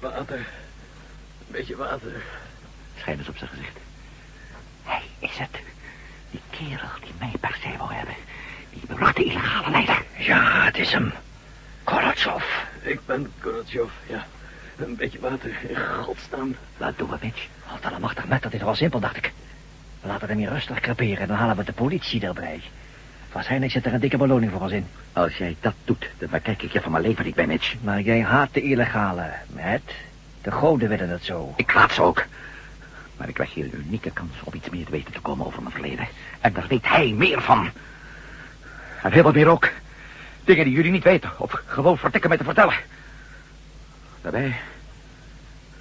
Water. 0.01 0.39
Een 0.39 0.47
beetje 1.47 1.77
water. 1.77 2.23
schijn 2.99 3.19
eens 3.19 3.29
op 3.29 3.37
zijn 3.37 3.51
gezicht. 3.51 3.77
Hij 4.83 5.03
is 5.19 5.37
het. 5.39 5.59
Die 6.31 6.41
kerel 6.51 6.89
die 7.01 7.13
mij 7.19 7.33
per 7.41 7.59
se 7.63 7.77
wou 7.79 7.95
hebben. 7.95 8.15
Die 8.71 8.83
beruchte 8.87 9.25
illegale 9.25 9.71
leider. 9.71 10.03
Ja, 10.17 10.65
het 10.65 10.79
is 10.79 10.93
hem. 10.93 11.13
Gorotchov. 11.85 12.45
Ik 12.83 13.07
ben 13.07 13.33
Gorotjov, 13.41 13.91
ja. 14.07 14.27
Een 14.77 14.97
beetje 14.97 15.21
water, 15.21 15.51
in 15.69 15.77
godsnaam. 15.77 16.57
Wat 16.77 16.99
doen 16.99 17.11
we, 17.11 17.17
Mitch? 17.21 17.47
Wat 17.71 17.85
allemachtig 17.85 18.27
met, 18.27 18.43
dat 18.43 18.53
is 18.53 18.61
wel 18.61 18.75
simpel, 18.75 19.01
dacht 19.01 19.17
ik. 19.17 19.33
We 20.01 20.09
laten 20.09 20.29
hem 20.29 20.39
hier 20.39 20.49
rustig 20.49 20.81
creperen 20.81 21.19
en 21.19 21.29
dan 21.29 21.37
halen 21.37 21.57
we 21.57 21.65
de 21.65 21.73
politie 21.73 22.27
erbij. 22.27 22.63
Waarschijnlijk 23.33 23.73
zit 23.73 23.87
er 23.87 23.95
een 23.95 24.01
dikke 24.01 24.17
beloning 24.17 24.53
voor 24.53 24.61
ons 24.61 24.73
in. 24.73 24.87
Als 25.13 25.37
jij 25.37 25.57
dat 25.61 25.75
doet, 25.85 26.11
dan 26.19 26.29
bekijk 26.31 26.63
ik 26.63 26.73
je 26.73 26.81
van 26.81 26.93
mijn 26.93 27.05
leven 27.05 27.25
niet 27.25 27.35
bij, 27.35 27.47
Mitch. 27.47 27.75
Maar 27.81 28.01
jij 28.01 28.23
haat 28.23 28.55
de 28.55 28.63
illegale, 28.63 29.31
Matt. 29.47 29.93
De 30.43 30.51
goden 30.51 30.89
willen 30.89 31.09
het 31.09 31.25
zo. 31.25 31.53
Ik 31.57 31.71
haat 31.71 31.93
ze 31.93 32.03
ook. 32.03 32.25
Maar 33.17 33.29
ik 33.29 33.35
krijg 33.35 33.55
hier 33.55 33.65
een 33.65 33.85
unieke 33.87 34.11
kans 34.11 34.33
om 34.45 34.55
iets 34.55 34.71
meer 34.71 34.85
te 34.85 34.91
weten 34.91 35.13
te 35.13 35.21
komen 35.21 35.47
over 35.47 35.63
mijn 35.63 35.75
verleden. 35.75 36.09
En 36.41 36.53
daar 36.53 36.67
weet 36.69 36.89
hij 36.89 37.13
meer 37.17 37.43
van. 37.43 37.71
En 39.03 39.13
heel 39.13 39.23
wat 39.23 39.35
meer 39.35 39.49
ook. 39.49 39.71
Dingen 40.45 40.65
die 40.65 40.75
jullie 40.75 40.91
niet 40.91 41.05
weten. 41.05 41.31
Of 41.39 41.63
gewoon 41.67 41.99
vertikken 41.99 42.31
met 42.31 42.39
te 42.39 42.45
vertellen. 42.45 42.75
Daarbij. 44.23 44.57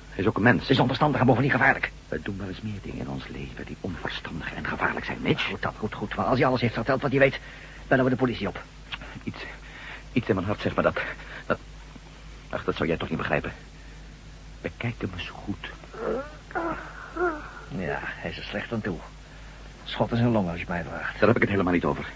Hij 0.10 0.24
is 0.24 0.26
ook 0.26 0.38
een 0.38 0.44
mens. 0.44 0.70
Is 0.70 0.80
onverstandig 0.80 1.20
en 1.20 1.26
bovendien 1.26 1.52
gevaarlijk. 1.52 1.92
We 2.08 2.22
doen 2.22 2.38
wel 2.38 2.48
eens 2.48 2.62
meer 2.62 2.80
dingen 2.82 3.00
in 3.00 3.10
ons 3.10 3.28
leven 3.28 3.66
die 3.66 3.78
onverstandig 3.82 4.54
en 4.54 4.66
gevaarlijk 4.66 5.06
zijn, 5.06 5.18
Mitch. 5.22 5.46
Goed, 5.46 5.62
dat 5.62 5.74
goed, 5.78 5.94
goed. 5.94 6.16
Maar 6.16 6.26
als 6.26 6.38
hij 6.38 6.48
alles 6.48 6.62
heeft 6.62 6.74
verteld 6.74 7.02
wat 7.02 7.12
hij 7.12 7.20
weet, 7.20 7.40
bellen 7.88 8.04
we 8.04 8.10
de 8.10 8.16
politie 8.16 8.48
op. 8.48 8.62
Iets, 9.24 9.40
iets 10.12 10.28
in 10.28 10.36
mijn 10.36 10.48
hart 10.48 10.62
zegt 10.62 10.76
me 10.76 10.82
dat, 10.82 11.00
dat... 11.46 11.58
Ach, 12.50 12.64
dat 12.64 12.76
zou 12.76 12.88
jij 12.90 12.98
toch 12.98 13.10
niet 13.10 13.18
begrijpen. 13.18 13.54
Bekijk 14.62 14.96
hem 14.98 15.12
eens 15.18 15.30
goed. 15.30 15.72
Ja, 17.68 18.00
hij 18.02 18.30
is 18.30 18.38
er 18.38 18.44
slecht 18.44 18.72
aan 18.72 18.82
toe. 18.82 18.98
Schot 19.84 20.12
in 20.12 20.18
zijn 20.18 20.32
longen 20.32 20.52
als 20.52 20.60
je 20.60 20.66
mij 20.68 20.84
vraagt. 20.84 21.20
Daar 21.20 21.28
heb 21.28 21.36
ik 21.36 21.42
het 21.42 21.52
helemaal 21.52 21.74
niet 21.74 21.86
over. 21.86 22.10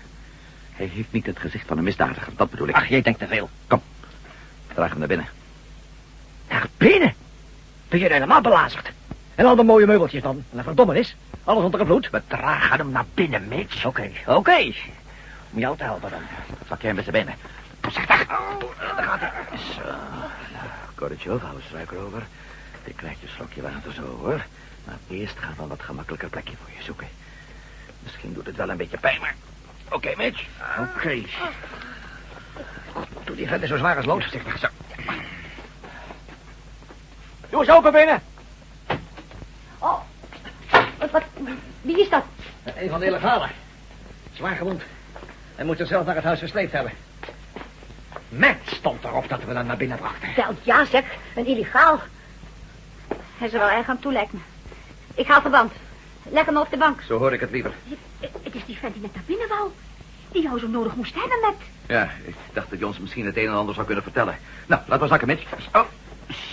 Hij 0.71 0.85
heeft 0.85 1.11
niet 1.11 1.25
het 1.25 1.39
gezicht 1.39 1.67
van 1.67 1.77
een 1.77 1.83
misdadiger, 1.83 2.33
dat 2.35 2.49
bedoel 2.49 2.67
ik. 2.67 2.75
Ach, 2.75 2.87
jij 2.87 3.01
denkt 3.01 3.19
te 3.19 3.27
veel. 3.27 3.49
Kom, 3.67 3.81
draag 4.73 4.89
hem 4.89 4.99
naar 4.99 5.07
binnen. 5.07 5.27
Naar 6.49 6.67
binnen? 6.77 7.13
Ben 7.87 7.99
je 7.99 8.11
helemaal 8.11 8.41
belazerd? 8.41 8.91
En 9.35 9.45
al 9.45 9.55
die 9.55 9.65
mooie 9.65 9.85
meubeltjes 9.85 10.21
dan? 10.21 10.43
En 10.55 10.63
verdomme 10.63 10.99
is. 10.99 11.15
Alles 11.43 11.63
onder 11.63 11.85
bloed. 11.85 12.09
We 12.09 12.21
dragen 12.27 12.77
hem 12.77 12.91
naar 12.91 13.05
binnen, 13.13 13.47
Mitch. 13.47 13.85
Oké, 13.85 14.11
oké. 14.25 14.73
Om 15.51 15.59
jou 15.59 15.77
te 15.77 15.83
helpen 15.83 16.09
dan. 16.09 16.21
Dat 16.47 16.67
pak 16.67 16.81
jij 16.81 16.93
met 16.93 17.03
zijn 17.03 17.15
benen. 17.15 17.35
Voorzichtig. 17.81 18.21
Oh, 18.21 18.59
daar 18.95 19.03
gaat 19.03 19.19
hij. 19.19 19.57
Zo, 19.57 19.81
Gorbachev, 20.95 21.41
hou 21.41 21.55
eens 21.55 21.89
erover. 21.91 22.23
Ik 22.83 22.95
krijg 22.95 23.21
je 23.21 23.27
slokje 23.27 23.61
water 23.61 23.93
zo, 23.93 24.17
hoor. 24.21 24.45
Maar 24.85 24.97
eerst 25.09 25.37
gaan 25.39 25.53
we 25.57 25.61
een 25.61 25.67
wat 25.67 25.81
gemakkelijker 25.81 26.29
plekje 26.29 26.55
voor 26.63 26.73
je 26.77 26.83
zoeken. 26.83 27.07
Misschien 28.03 28.33
doet 28.33 28.45
het 28.45 28.55
wel 28.55 28.69
een 28.69 28.77
beetje 28.77 28.97
pijn, 28.97 29.19
maar... 29.19 29.35
Oké, 29.89 30.13
Mitch. 30.17 30.45
Oké. 30.79 31.21
Doe 33.23 33.35
die 33.35 33.47
is 33.47 33.69
zo 33.69 33.77
zwaar 33.77 33.95
als 33.95 34.05
lood. 34.05 34.23
Zo. 34.59 34.67
Doe 37.49 37.59
eens 37.59 37.69
open 37.69 37.91
binnen. 37.91 38.21
Oh, 39.77 39.99
wat, 40.97 41.11
wat, 41.11 41.23
wie 41.81 42.01
is 42.01 42.09
dat? 42.09 42.23
Een 42.63 42.89
van 42.89 42.99
de 42.99 43.05
illegalen. 43.05 43.49
Zwaar 44.33 44.55
gewond. 44.55 44.81
Hij 45.55 45.65
moet 45.65 45.77
zichzelf 45.77 46.05
naar 46.05 46.15
het 46.15 46.23
huis 46.23 46.39
versleept 46.39 46.71
hebben. 46.71 46.91
Matt 48.29 48.59
stond 48.65 49.03
erop 49.03 49.29
dat 49.29 49.43
we 49.43 49.53
hem 49.53 49.65
naar 49.65 49.77
binnen 49.77 49.97
brachten. 49.97 50.29
Wel, 50.35 50.55
ja 50.63 50.85
zeg, 50.85 51.03
een 51.35 51.45
illegaal. 51.45 51.99
Hij 53.37 53.47
is 53.47 53.53
er 53.53 53.59
wel 53.59 53.69
erg 53.69 53.89
aan 53.89 53.99
toe, 53.99 54.11
lijkt 54.11 54.33
me. 54.33 54.39
Ik 55.15 55.27
haal 55.27 55.41
verband. 55.41 55.71
Leg 56.29 56.45
hem 56.45 56.57
op 56.57 56.69
de 56.69 56.77
bank. 56.77 57.01
Zo 57.01 57.17
hoor 57.17 57.33
ik 57.33 57.39
het 57.39 57.51
liever. 57.51 57.71
Het, 58.19 58.29
het 58.43 58.55
is 58.55 58.65
die 58.65 58.77
vent 58.77 58.93
die 58.93 59.01
net 59.01 59.13
naar 59.13 59.23
binnen 59.25 59.47
wou. 59.47 59.69
Die 60.31 60.41
jou 60.41 60.59
zo 60.59 60.67
nodig 60.67 60.95
moest 60.95 61.15
hebben 61.15 61.39
met... 61.41 61.55
Ja, 61.87 62.09
ik 62.25 62.35
dacht 62.53 62.69
dat 62.69 62.79
je 62.79 62.87
ons 62.87 62.99
misschien 62.99 63.25
het 63.25 63.37
een 63.37 63.47
en 63.47 63.53
ander 63.53 63.73
zou 63.73 63.85
kunnen 63.85 64.03
vertellen. 64.03 64.37
Nou, 64.65 64.81
laten 64.85 65.03
we 65.03 65.07
zakken, 65.07 65.27
Mitch. 65.27 65.43
Oh, 65.73 65.85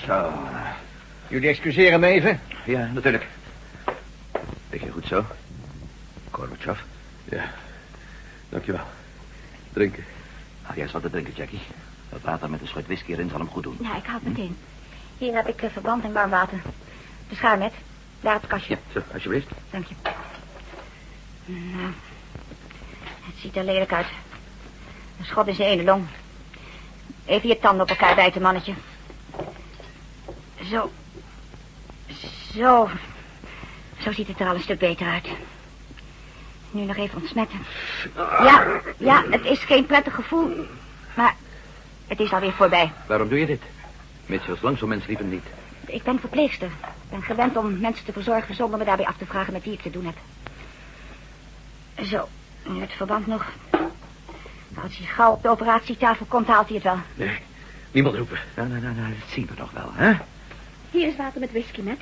zo. 0.06 0.32
Jullie 1.28 1.48
excuseren 1.48 2.00
me 2.00 2.06
even. 2.06 2.40
Ja, 2.64 2.90
natuurlijk. 2.92 3.26
Lig 4.78 4.86
je 4.86 4.92
goed 4.92 5.06
zo? 5.06 5.24
Gorbachev? 6.30 6.80
Ja, 7.24 7.50
dankjewel. 8.48 8.84
Drinken. 9.72 10.04
Haal 10.62 10.74
jij 10.74 10.82
eens 10.82 10.92
wat 10.92 11.02
te 11.02 11.10
drinken, 11.10 11.34
Jackie. 11.34 11.60
Dat 12.08 12.20
water 12.20 12.50
met 12.50 12.60
een 12.60 12.66
schot 12.66 12.86
whisky 12.86 13.12
erin 13.12 13.28
zal 13.28 13.38
hem 13.38 13.48
goed 13.48 13.62
doen. 13.62 13.78
Ja, 13.80 13.96
ik 13.96 14.04
haal 14.04 14.14
het 14.22 14.28
meteen. 14.28 14.56
Hier 15.18 15.34
heb 15.34 15.48
ik 15.48 15.62
eh, 15.62 15.70
verband 15.70 16.04
en 16.04 16.12
warm 16.12 16.30
water. 16.30 16.60
De 17.28 17.34
schaar 17.34 17.58
met. 17.58 17.72
Daar 18.20 18.34
op 18.34 18.40
het 18.40 18.50
kastje. 18.50 18.74
Ja, 18.74 19.00
zo, 19.00 19.12
alsjeblieft. 19.12 19.48
Dank 19.70 19.86
je. 19.86 19.94
Nou, 21.44 21.92
het 23.20 23.34
ziet 23.40 23.56
er 23.56 23.64
lelijk 23.64 23.92
uit. 23.92 24.08
Een 25.18 25.24
schot 25.24 25.46
in 25.46 25.54
zijn 25.54 25.68
ene 25.68 25.84
long. 25.84 26.06
Even 27.24 27.48
je 27.48 27.58
tanden 27.58 27.82
op 27.82 27.88
elkaar 27.90 28.14
bijten, 28.14 28.42
mannetje. 28.42 28.74
Zo. 30.70 30.90
Zo. 32.54 32.88
Zo 33.98 34.12
ziet 34.12 34.28
het 34.28 34.40
er 34.40 34.48
al 34.48 34.54
een 34.54 34.60
stuk 34.60 34.78
beter 34.78 35.06
uit. 35.06 35.28
Nu 36.70 36.84
nog 36.84 36.96
even 36.96 37.20
ontsmetten. 37.20 37.58
Ja, 38.16 38.80
ja, 38.96 39.24
het 39.30 39.44
is 39.44 39.58
geen 39.58 39.86
prettig 39.86 40.14
gevoel. 40.14 40.66
Maar 41.14 41.34
het 42.06 42.20
is 42.20 42.32
alweer 42.32 42.52
voorbij. 42.52 42.92
Waarom 43.06 43.28
doe 43.28 43.38
je 43.38 43.46
dit? 43.46 43.62
Mitchell's 44.26 44.60
lang 44.62 44.78
zo'n 44.78 44.88
mens 44.88 45.06
liep 45.06 45.18
hem 45.18 45.28
niet. 45.28 45.44
Ik 45.86 46.02
ben 46.02 46.20
verpleegster. 46.20 46.66
Ik 46.66 47.10
ben 47.10 47.22
gewend 47.22 47.56
om 47.56 47.80
mensen 47.80 48.04
te 48.04 48.12
verzorgen 48.12 48.54
zonder 48.54 48.78
me 48.78 48.84
daarbij 48.84 49.06
af 49.06 49.16
te 49.16 49.26
vragen 49.26 49.52
met 49.52 49.64
wie 49.64 49.72
ik 49.72 49.82
te 49.82 49.90
doen 49.90 50.04
heb. 50.04 50.16
Zo, 52.06 52.28
nu 52.66 52.80
het 52.80 52.92
verband 52.92 53.26
nog. 53.26 53.46
Als 54.82 54.98
hij 54.98 55.06
gauw 55.06 55.32
op 55.32 55.42
de 55.42 55.48
operatietafel 55.48 56.26
komt, 56.26 56.46
haalt 56.46 56.66
hij 56.66 56.74
het 56.74 56.84
wel. 56.84 56.98
Nee, 57.14 57.38
niemand 57.90 58.16
roepen. 58.16 58.38
Nou, 58.56 58.68
nou, 58.68 58.80
nou, 58.80 58.94
nou, 58.94 59.08
dat 59.08 59.28
zien 59.32 59.46
we 59.46 59.52
nog 59.58 59.70
wel, 59.70 59.90
hè? 59.92 60.12
Hier 60.90 61.08
is 61.08 61.16
water 61.16 61.40
met 61.40 61.50
whisky, 61.50 61.80
met. 61.80 61.98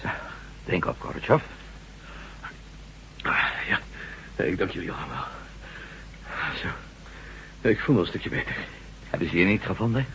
Zo, 0.00 0.08
drink 0.66 0.84
op, 0.86 1.00
Gorbachev. 1.00 1.42
Ah, 3.22 3.48
ja, 3.68 3.80
Nee, 4.36 4.50
ik 4.50 4.58
dank 4.58 4.70
jullie 4.70 4.92
allemaal. 4.92 5.26
Zo. 6.60 6.68
Ik 7.68 7.80
voel 7.80 7.94
me 7.94 8.00
een 8.00 8.06
stukje 8.06 8.28
beter. 8.30 8.56
Hebben 9.10 9.28
ze 9.28 9.36
je 9.36 9.44
niet 9.44 9.62
gevonden? 9.62 10.06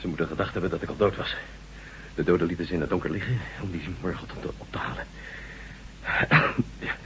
Ze 0.00 0.08
moeten 0.08 0.26
gedacht 0.26 0.52
hebben 0.52 0.70
dat 0.70 0.82
ik 0.82 0.88
al 0.88 0.96
dood 0.96 1.16
was. 1.16 1.36
De 2.14 2.22
doden 2.24 2.46
lieten 2.46 2.66
ze 2.66 2.72
in 2.72 2.80
het 2.80 2.90
donker 2.90 3.10
liggen 3.10 3.38
om 3.60 3.70
die 3.70 3.82
morgen 4.00 4.22
op 4.22 4.42
te, 4.42 4.48
op 4.56 4.66
te 4.70 4.78
halen. 4.78 5.06
Ja, 6.78 6.96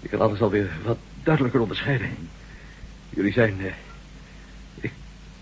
ik 0.00 0.10
kan 0.10 0.20
alles 0.20 0.40
alweer 0.40 0.70
wat 0.84 0.98
duidelijker 1.22 1.60
onderscheiden. 1.60 2.28
Jullie 3.10 3.32
zijn... 3.32 3.60
eh, 3.66 3.72
ik, 4.74 4.92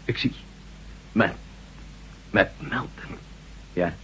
ik 0.05 0.19
zie. 0.19 0.35
Met... 1.13 1.33
Met 2.31 2.51
Melden. 2.59 3.19
Ja. 3.73 3.95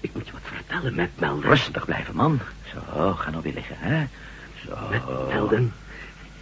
Ik 0.00 0.14
moet 0.14 0.26
je 0.26 0.32
wat 0.32 0.40
vertellen 0.44 0.94
met 0.94 1.10
Melden. 1.18 1.50
Rustig 1.50 1.84
blijven, 1.84 2.16
man. 2.16 2.40
Zo, 2.72 3.12
ga 3.12 3.30
nou 3.30 3.42
weer 3.42 3.54
liggen, 3.54 3.76
hè? 3.78 4.06
Zo. 4.66 4.88
Met 4.90 5.28
Melden. 5.28 5.72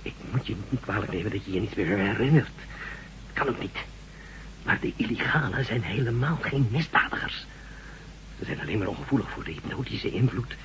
Ik 0.02 0.14
moet 0.30 0.46
je 0.46 0.56
niet 0.68 0.80
kwalijk 0.80 1.12
nemen 1.12 1.30
dat 1.30 1.44
je 1.44 1.52
je 1.52 1.60
niet 1.60 1.76
meer 1.76 1.98
herinnert. 1.98 2.48
Kan 3.32 3.48
ook 3.48 3.60
niet. 3.60 3.76
Maar 4.62 4.78
de 4.80 4.92
illegalen 4.96 5.64
zijn 5.64 5.82
helemaal 5.82 6.38
geen 6.40 6.68
misdadigers. 6.70 7.46
Ze 8.38 8.44
zijn 8.44 8.60
alleen 8.60 8.78
maar 8.78 8.88
ongevoelig 8.88 9.30
voor 9.30 9.44
de 9.44 9.50
hypnotische 9.50 10.10
invloed... 10.10 10.56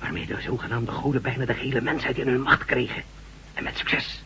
waarmee 0.00 0.26
de 0.26 0.40
zogenaamde 0.40 0.90
goden 0.90 1.22
bijna 1.22 1.44
de 1.44 1.54
hele 1.54 1.80
mensheid 1.80 2.18
in 2.18 2.28
hun 2.28 2.42
macht 2.42 2.64
kregen. 2.64 3.02
En 3.54 3.64
met 3.64 3.76
succes. 3.78 4.22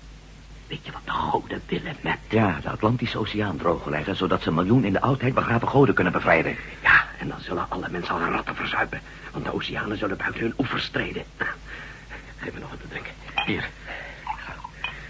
Weet 0.66 0.86
je 0.86 0.92
wat 0.92 1.00
de 1.04 1.10
goden 1.10 1.62
willen 1.66 1.96
met... 2.00 2.18
Ja, 2.28 2.58
de 2.62 2.70
Atlantische 2.70 3.18
Oceaan 3.18 3.56
droogleggen... 3.56 4.16
zodat 4.16 4.42
ze 4.42 4.48
een 4.48 4.54
miljoen 4.54 4.84
in 4.84 4.92
de 4.92 5.00
oudheid 5.00 5.34
begraven 5.34 5.68
goden 5.68 5.94
kunnen 5.94 6.12
bevrijden. 6.12 6.56
Ja, 6.82 6.93
en 7.18 7.28
dan 7.28 7.40
zullen 7.40 7.70
alle 7.70 7.88
mensen 7.88 8.14
al 8.14 8.20
ratten 8.20 8.56
verzuipen. 8.56 9.00
Want 9.32 9.44
de 9.44 9.54
oceanen 9.54 9.98
zullen 9.98 10.16
buiten 10.16 10.40
hun 10.40 10.54
oevers 10.58 10.88
treden. 10.88 11.24
Geef 12.40 12.52
me 12.52 12.60
nog 12.60 12.70
wat 12.70 12.80
te 12.80 12.88
drinken. 12.88 13.12
Hier. 13.46 13.68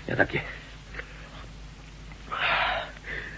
Ja, 0.05 0.15
dank 0.15 0.31
je. 0.31 0.41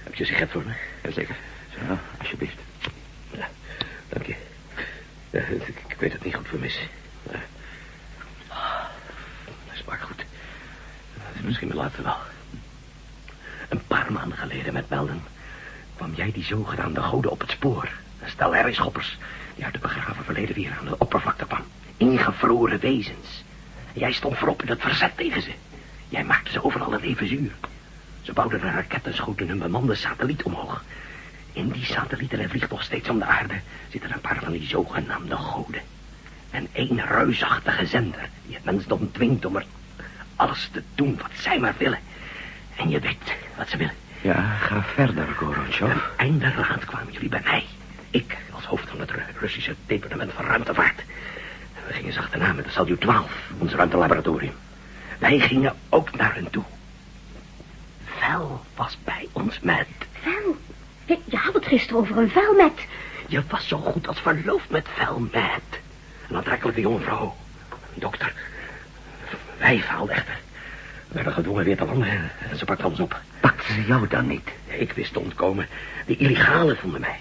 Heb 0.05 0.15
je 0.15 0.21
een 0.21 0.27
sigaret 0.27 0.51
voor 0.51 0.65
me? 0.67 0.73
Jazeker. 1.03 1.37
Zo, 1.71 1.99
alsjeblieft. 2.19 2.59
Ja, 3.31 3.49
dank 4.09 4.27
je. 4.27 4.37
Ik, 5.87 5.97
weet 5.99 6.13
het 6.13 6.25
niet 6.25 6.35
goed 6.35 6.49
vermis. 6.49 6.81
Ja. 7.23 7.41
Dat 9.67 9.77
smaakt 9.77 10.03
goed. 10.03 10.25
Dat 11.15 11.35
is 11.35 11.41
misschien 11.41 11.69
wel 11.69 11.77
later 11.77 12.03
wel. 12.03 12.17
Een 13.69 13.87
paar 13.87 14.13
maanden 14.13 14.39
geleden 14.39 14.73
met 14.73 14.89
Melden 14.89 15.23
kwam 15.97 16.15
jij 16.15 16.33
die 16.33 16.45
zogenaamde 16.45 17.03
goden 17.03 17.31
op 17.31 17.41
het 17.41 17.51
spoor. 17.51 17.89
Een 18.21 18.31
stel 18.31 18.55
herrieschoppers 18.55 19.19
die 19.55 19.65
uit 19.65 19.75
de 19.75 19.81
begraven 19.81 20.25
verleden 20.25 20.55
weer 20.55 20.77
aan 20.79 20.87
de 20.87 20.99
oppervlakte 20.99 21.47
kwam. 21.47 21.63
Ingevroren 21.97 22.81
wezens. 22.81 23.45
En 23.93 24.01
jij 24.01 24.13
stond 24.13 24.39
voorop 24.39 24.63
in 24.63 24.69
het 24.69 24.81
verzet 24.81 25.17
tegen 25.17 25.43
ze. 25.43 25.51
Jij 26.09 26.25
maakte 26.25 26.51
ze 26.51 26.65
overal 26.65 26.93
het 26.93 27.03
even 27.03 27.29
zuur. 27.29 27.53
Ze 28.23 28.33
bouwden 28.33 28.67
een 28.67 28.75
raket 28.75 29.07
en 29.07 29.15
schoten 29.15 29.49
een 29.49 29.59
bemande 29.59 29.95
satelliet 29.95 30.43
omhoog. 30.43 30.85
In 31.53 31.71
die 31.71 31.85
satelliet, 31.85 32.33
en 32.33 32.51
vliegt 32.51 32.71
nog 32.71 32.83
steeds 32.83 33.09
om 33.09 33.19
de 33.19 33.25
aarde, 33.25 33.61
zitten 33.89 34.13
een 34.13 34.21
paar 34.21 34.41
van 34.43 34.53
die 34.53 34.67
zogenaamde 34.67 35.37
goden. 35.37 35.81
En 36.51 36.69
één 36.73 37.07
reusachtige 37.07 37.87
zender 37.87 38.29
die 38.47 38.55
het 38.55 38.65
mensdom 38.65 39.13
dwingt 39.13 39.45
om 39.45 39.57
er 39.57 39.67
alles 40.37 40.69
te 40.73 40.83
doen 40.95 41.17
wat 41.17 41.31
zij 41.35 41.59
maar 41.59 41.75
willen. 41.79 41.99
En 42.77 42.89
je 42.89 43.01
weet 43.01 43.35
wat 43.57 43.69
ze 43.69 43.77
willen. 43.77 43.95
Ja, 44.21 44.57
ga 44.57 44.83
verder, 44.83 45.27
Gorbachev. 45.27 45.81
En 45.91 46.01
einderaad 46.17 46.85
kwamen 46.85 47.13
jullie 47.13 47.29
bij 47.29 47.43
mij. 47.45 47.65
Ik, 48.17 48.37
als 48.53 48.65
hoofd 48.65 48.89
van 48.89 49.01
het 49.01 49.11
Ru- 49.11 49.23
Russische 49.39 49.75
departement 49.87 50.33
van 50.33 50.45
ruimtevaart. 50.45 51.03
We 51.87 51.93
gingen 51.93 52.13
ze 52.13 52.19
achterna 52.19 52.53
met 52.53 52.65
de 52.65 52.71
Salyut 52.71 53.01
12, 53.01 53.31
ons 53.59 53.73
ruimtelaboratorium. 53.73 54.55
Wij 55.19 55.39
gingen 55.39 55.75
ook 55.89 56.17
naar 56.17 56.35
hen 56.35 56.51
toe. 56.51 56.63
Vel 58.05 58.65
was 58.75 58.99
bij 59.05 59.29
ons 59.33 59.61
met. 59.61 59.87
Vel? 60.23 60.57
Je, 61.05 61.19
je 61.25 61.37
had 61.37 61.55
het 61.55 61.67
gisteren 61.67 62.01
over 62.01 62.17
een 62.19 62.31
vel 62.31 62.55
met. 62.55 62.87
Je 63.27 63.43
was 63.49 63.69
zo 63.69 63.79
goed 63.79 64.09
als 64.09 64.21
verloofd 64.21 64.71
met 64.71 64.87
Vel 64.95 65.19
met. 65.33 65.81
Een 66.29 66.37
aantrekkelijke 66.37 66.81
jonge 66.81 67.01
vrouw. 67.01 67.37
Een 67.71 68.01
dokter. 68.01 68.33
Wij 69.59 69.79
faalden 69.81 70.15
echter. 70.15 70.39
We 71.09 71.15
werden 71.15 71.33
gedwongen 71.33 71.65
weer 71.65 71.77
te 71.77 71.85
landen 71.85 72.31
en 72.51 72.57
ze 72.57 72.65
pakte 72.65 72.87
ons 72.87 73.01
op. 73.01 73.21
Pakten 73.41 73.75
ze 73.75 73.85
jou 73.87 74.09
dan 74.09 74.27
niet? 74.27 74.51
Ik 74.67 74.93
wist 74.93 75.13
te 75.13 75.21
ontkomen. 75.21 75.69
De 76.07 76.17
illegalen 76.17 76.77
vonden 76.77 77.01
mij. 77.01 77.19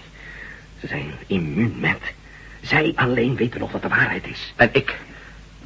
Ze 0.80 0.86
zijn 0.86 1.10
immuun 1.26 1.80
met. 1.80 2.14
Zij 2.60 2.92
alleen 2.96 3.36
weten 3.36 3.60
nog 3.60 3.72
wat 3.72 3.82
de 3.82 3.88
waarheid 3.88 4.26
is. 4.26 4.52
En 4.56 4.68
ik? 4.72 4.98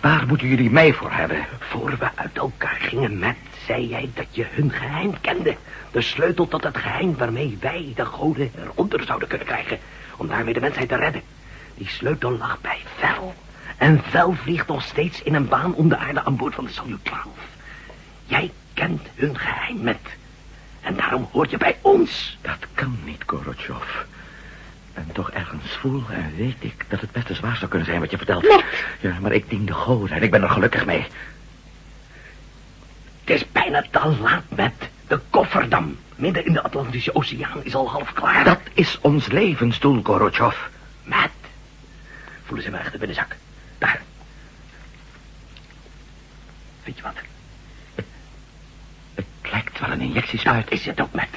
Waar 0.00 0.26
moeten 0.26 0.48
jullie 0.48 0.70
mij 0.70 0.92
voor 0.92 1.10
hebben? 1.10 1.46
Voor 1.58 1.96
we 1.98 2.08
uit 2.14 2.36
elkaar 2.36 2.78
gingen 2.80 3.18
met, 3.18 3.36
zei 3.66 3.88
jij 3.88 4.10
dat 4.14 4.26
je 4.30 4.46
hun 4.50 4.70
geheim 4.72 5.20
kende. 5.20 5.56
De 5.90 6.00
sleutel 6.00 6.48
tot 6.48 6.64
het 6.64 6.76
geheim 6.76 7.16
waarmee 7.16 7.58
wij 7.60 7.92
de 7.94 8.04
goden 8.04 8.50
eronder 8.58 9.04
zouden 9.04 9.28
kunnen 9.28 9.46
krijgen. 9.46 9.78
Om 10.16 10.28
daarmee 10.28 10.54
de 10.54 10.60
mensheid 10.60 10.88
te 10.88 10.96
redden. 10.96 11.22
Die 11.74 11.88
sleutel 11.88 12.30
lag 12.30 12.60
bij 12.60 12.78
Vel. 12.96 13.34
En 13.76 14.02
Vel 14.02 14.32
vliegt 14.32 14.66
nog 14.66 14.82
steeds 14.82 15.22
in 15.22 15.34
een 15.34 15.48
baan 15.48 15.74
om 15.74 15.88
de 15.88 15.96
aarde 15.96 16.24
aan 16.24 16.36
boord 16.36 16.54
van 16.54 16.64
de 16.64 16.70
Salyut 16.70 17.04
12. 17.04 17.26
Jij 18.24 18.52
kent 18.74 19.06
hun 19.14 19.38
geheim 19.38 19.82
met. 19.82 20.00
En 20.80 20.96
daarom 20.96 21.28
hoort 21.32 21.50
je 21.50 21.56
bij 21.56 21.76
ons. 21.80 22.38
Dat 22.42 22.66
kan 22.74 22.98
niet, 23.04 23.22
Gorotjov. 23.26 24.04
En 24.94 25.06
toch 25.12 25.30
ergens 25.30 25.72
voel 25.72 26.02
en 26.10 26.36
weet 26.36 26.56
ik 26.58 26.84
dat 26.88 27.00
het 27.00 27.12
best 27.12 27.28
eens 27.28 27.40
waar 27.40 27.56
zou 27.56 27.70
kunnen 27.70 27.88
zijn 27.88 28.00
wat 28.00 28.10
je 28.10 28.16
vertelt. 28.16 28.42
Met. 28.42 28.64
Ja, 29.00 29.18
maar 29.20 29.32
ik 29.32 29.48
dien 29.50 29.66
de 29.66 29.72
goden 29.72 30.16
en 30.16 30.22
ik 30.22 30.30
ben 30.30 30.42
er 30.42 30.50
gelukkig 30.50 30.86
mee. 30.86 31.06
Het 33.24 33.40
is 33.40 33.52
bijna 33.52 33.84
te 33.90 34.16
laat 34.20 34.44
met 34.48 34.74
de 35.06 35.20
kofferdam. 35.30 35.96
Midden 36.16 36.46
in 36.46 36.52
de 36.52 36.62
Atlantische 36.62 37.14
Oceaan 37.14 37.64
is 37.64 37.74
al 37.74 37.90
half 37.90 38.12
klaar. 38.12 38.44
Dat 38.44 38.60
is 38.72 38.98
ons 39.00 39.26
levensdoel, 39.26 40.00
Gorotjov. 40.02 40.56
Matt. 41.02 41.30
Voelen 42.44 42.64
ze 42.64 42.70
me 42.70 42.78
echt 42.78 42.92
de 42.92 42.98
binnenzak. 42.98 43.36
Daar. 43.78 44.02
Weet 46.84 46.96
je 46.96 47.02
wat? 47.02 47.14
Het 49.14 49.26
lijkt 49.50 49.80
wel 49.80 49.90
een 49.90 50.00
injectiespuit. 50.00 50.64
Dat 50.64 50.78
is 50.78 50.86
het 50.86 51.00
ook, 51.00 51.12
Matt. 51.12 51.36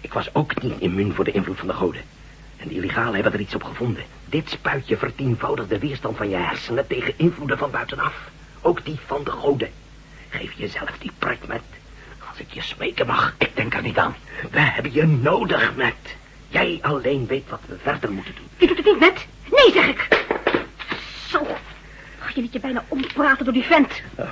Ik 0.00 0.12
was 0.12 0.34
ook 0.34 0.62
niet 0.62 0.78
immuun 0.78 1.14
voor 1.14 1.24
de 1.24 1.32
invloed 1.32 1.58
van 1.58 1.66
de 1.66 1.74
goden. 1.74 2.02
En 2.62 2.68
die 2.68 2.76
illegalen 2.76 3.14
hebben 3.14 3.32
er 3.32 3.40
iets 3.40 3.54
op 3.54 3.62
gevonden. 3.62 4.04
Dit 4.24 4.50
spuitje 4.50 4.96
vertienvoudigt 4.96 5.68
de 5.68 5.78
weerstand 5.78 6.16
van 6.16 6.28
je 6.28 6.36
hersenen 6.36 6.86
tegen 6.86 7.14
invloeden 7.16 7.58
van 7.58 7.70
buitenaf. 7.70 8.14
Ook 8.60 8.84
die 8.84 8.98
van 9.06 9.24
de 9.24 9.30
goden. 9.30 9.70
Geef 10.28 10.52
jezelf 10.52 10.98
die 10.98 11.10
prik, 11.18 11.46
Matt. 11.48 11.62
Als 12.28 12.38
ik 12.38 12.50
je 12.50 12.62
smeken 12.62 13.06
mag, 13.06 13.34
ik 13.38 13.50
denk 13.54 13.74
er 13.74 13.82
niet 13.82 13.98
aan. 13.98 14.16
We 14.50 14.60
hebben 14.60 14.92
je 14.92 15.06
nodig, 15.06 15.76
Matt. 15.76 16.14
Jij 16.48 16.78
alleen 16.82 17.26
weet 17.26 17.48
wat 17.48 17.60
we 17.66 17.76
verder 17.82 18.12
moeten 18.12 18.34
doen. 18.34 18.46
Je 18.56 18.66
doet 18.66 18.76
het 18.76 18.86
niet, 18.86 18.98
Met. 18.98 19.26
Nee, 19.50 19.72
zeg 19.72 19.86
ik. 19.86 20.08
Zo. 21.28 21.38
Oh, 21.38 22.28
je 22.34 22.40
liet 22.40 22.52
je 22.52 22.60
bijna 22.60 22.84
ompraten 22.88 23.44
door 23.44 23.54
die 23.54 23.64
vent. 23.64 24.02
Oh, 24.14 24.30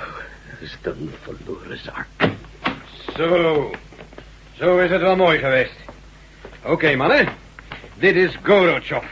dat 0.49 0.59
is 0.59 0.77
een 0.81 1.13
verloren 1.21 1.77
zaak. 1.77 2.07
Zo. 3.15 3.71
Zo 4.57 4.77
is 4.77 4.89
het 4.89 5.01
wel 5.01 5.15
mooi 5.15 5.37
geweest. 5.37 5.75
Oké, 6.63 6.95
mannen. 6.95 7.27
Dit 8.01 8.15
is 8.15 8.37
Gorotjov. 8.43 9.03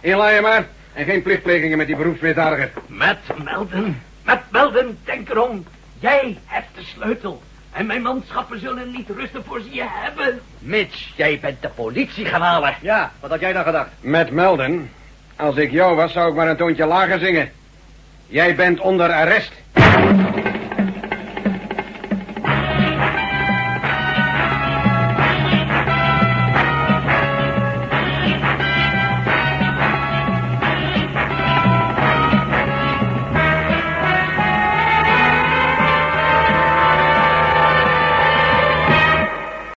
Inlaaien 0.00 0.42
maar. 0.42 0.66
En 0.92 1.04
geen 1.04 1.22
plichtplegingen 1.22 1.78
met 1.78 1.86
die 1.86 1.96
beroepsmisdadiger. 1.96 2.70
Met 2.86 3.18
Melden. 3.44 4.02
Met 4.24 4.40
Melden, 4.50 4.98
denk 5.04 5.28
erom. 5.28 5.64
Jij 5.98 6.38
hebt 6.46 6.68
de 6.74 6.82
sleutel. 6.82 7.42
En 7.72 7.86
mijn 7.86 8.02
manschappen 8.02 8.60
zullen 8.60 8.90
niet 8.90 9.08
rusten 9.16 9.44
voor 9.44 9.60
ze 9.60 9.74
je 9.74 9.84
hebben. 9.86 10.40
Mitch, 10.58 11.16
jij 11.16 11.38
bent 11.40 11.62
de 11.62 11.68
politie 11.68 12.24
gaan 12.24 12.40
halen. 12.40 12.74
Ja, 12.80 13.12
wat 13.20 13.30
had 13.30 13.40
jij 13.40 13.52
dan 13.52 13.64
gedacht? 13.64 13.90
Met 14.00 14.30
Melden. 14.30 14.90
Als 15.36 15.56
ik 15.56 15.70
jou 15.70 15.96
was, 15.96 16.12
zou 16.12 16.28
ik 16.28 16.34
maar 16.34 16.48
een 16.48 16.56
toontje 16.56 16.86
lager 16.86 17.18
zingen. 17.18 17.50
Jij 18.26 18.54
bent 18.54 18.80
onder 18.80 19.12
arrest. 19.12 19.52